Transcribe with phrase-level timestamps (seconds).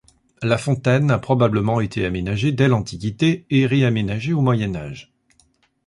[0.41, 5.13] La fontaine a probablement été aménagée dès l'Antiquité et réaménagée au Moyen Âge.